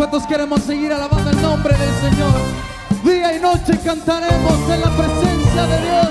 ¿Cuántos 0.00 0.26
queremos 0.26 0.62
seguir 0.62 0.90
alabando 0.94 1.28
el 1.28 1.42
nombre 1.42 1.76
del 1.76 1.94
Señor? 2.00 2.32
Día 3.04 3.36
y 3.36 3.38
noche 3.38 3.78
cantaremos 3.84 4.70
en 4.70 4.80
la 4.80 4.96
presencia 4.96 5.66
de 5.66 5.82
Dios. 5.82 6.08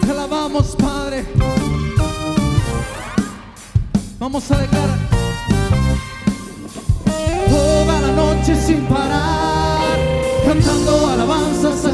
Te 0.00 0.10
alabamos, 0.10 0.74
Padre. 0.74 1.24
Vamos 4.18 4.50
a 4.50 4.58
declarar 4.58 4.98
toda 7.48 8.00
la 8.00 8.10
noche 8.10 8.56
sin 8.56 8.84
parar, 8.86 9.98
cantando 10.44 11.06
alabanzas 11.06 11.87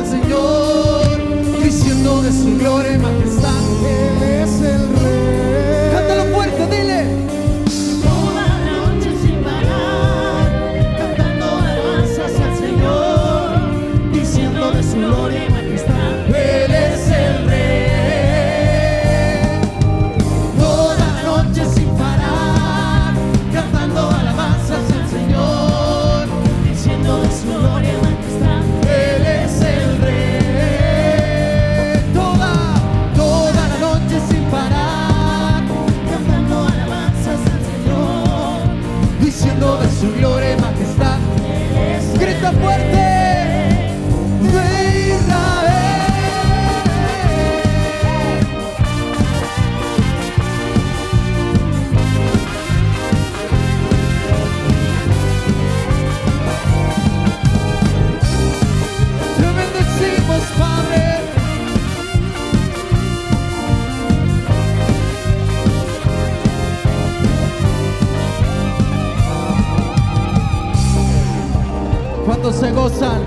Se 72.53 72.71
gozan? 72.73 73.23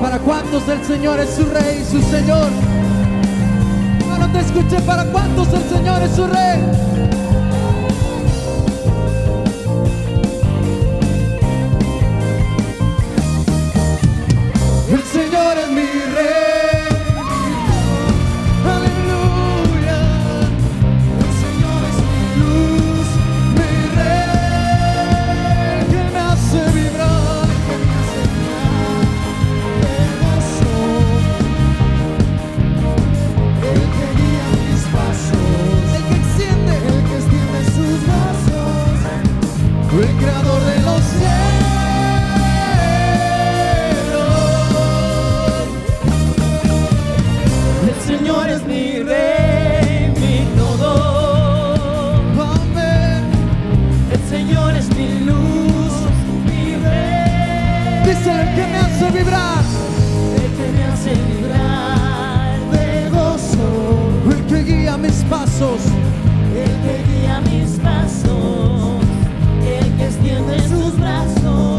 ¿Para 0.00 0.18
cuántos 0.18 0.68
el 0.68 0.84
Señor 0.84 1.18
es 1.20 1.30
su 1.30 1.44
rey 1.46 1.80
y 1.80 1.84
su 1.84 2.02
Señor? 2.02 2.48
Te 4.36 4.42
escuché, 4.42 4.78
¿para 4.82 5.04
cuántos 5.06 5.48
el 5.54 5.62
Señor 5.70 6.02
es 6.02 6.10
su 6.10 6.26
rey? 6.26 6.60
creador 40.20 40.60
de 40.64 40.76
los 40.82 41.02
cielos. 41.02 41.66
El 47.88 47.98
Señor 48.06 48.48
es 48.48 48.62
mi 48.66 49.02
rey 49.02 50.12
mi 50.20 50.46
todo. 50.56 50.92
Amén. 52.40 53.22
El 54.12 54.22
Señor 54.28 54.74
es 54.76 54.88
mi 54.96 55.20
luz 55.20 55.92
mi 56.46 56.74
rey. 56.76 58.04
Dice 58.04 58.30
el 58.30 58.54
que 58.54 58.66
me 58.66 58.78
hace 58.78 59.10
vibrar. 59.10 59.64
El 60.42 60.50
que 60.58 60.66
me 60.76 60.84
hace 60.84 61.10
vibrar 61.14 62.58
de 62.72 63.10
gozo. 63.10 63.68
El 64.30 64.46
que 64.46 64.62
guía 64.64 64.96
mis 64.96 65.24
pasos. 65.24 65.80
El 66.54 66.72
que 66.84 66.94
guía 67.10 67.40
mis 67.40 67.78
pasos. 67.78 68.35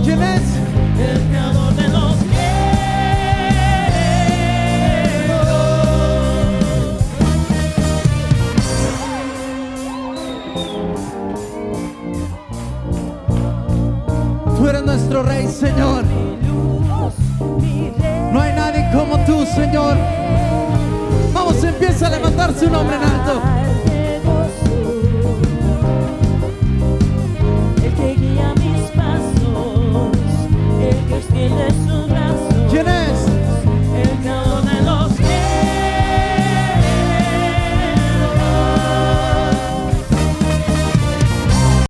¿Quién 0.04 0.22
es? 0.22 0.42
El 1.00 1.20
pecador 1.22 1.74
de 1.76 1.88
los 1.90 2.16
cielos. 2.16 2.58
Tú 14.58 14.68
eres 14.68 14.84
nuestro 14.84 15.24
rey, 15.24 15.48
Señor. 15.48 16.04
No 18.32 18.42
hay 18.42 18.54
nadie 18.54 18.90
como 18.94 19.18
tú, 19.26 19.46
Señor. 19.46 19.98
Vamos, 21.34 21.64
empieza 21.64 22.08
a 22.08 22.09
levantarse 22.12 22.66
un 22.66 22.76
hombre 22.76 22.96
en 22.96 23.04
alto. 23.04 23.66